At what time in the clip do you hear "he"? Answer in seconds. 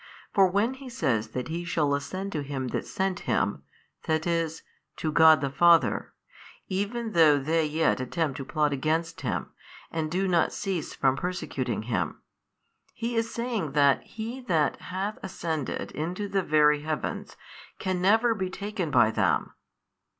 0.73-0.89, 1.49-1.63, 12.95-13.15, 14.01-14.41